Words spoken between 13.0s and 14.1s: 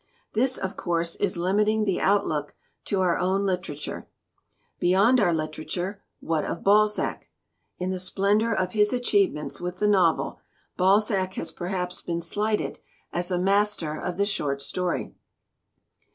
as a 90 DETERIORATION master